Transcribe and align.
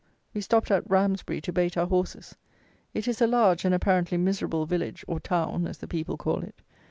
We 0.33 0.41
stopped 0.41 0.71
at 0.71 0.89
Ramsbury, 0.89 1.41
to 1.41 1.53
bait 1.53 1.77
our 1.77 1.85
horses. 1.85 2.35
It 2.91 3.07
is 3.07 3.21
a 3.21 3.27
large, 3.27 3.65
and, 3.65 3.75
apparently, 3.75 4.17
miserable 4.17 4.65
village, 4.65 5.05
or 5.07 5.19
"town" 5.19 5.67
as 5.67 5.77
the 5.77 5.87
people 5.87 6.17
call 6.17 6.41
it. 6.41 6.55